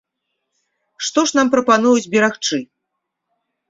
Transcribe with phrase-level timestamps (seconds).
[1.09, 2.57] Што ж нам прапануюць берагчы?